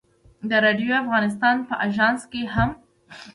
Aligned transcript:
د 0.49 0.51
راډیو 0.65 0.91
افغانستان 1.03 1.55
په 1.67 1.73
اژانس 1.87 2.21
کې 2.31 2.41
هم. 2.53 2.69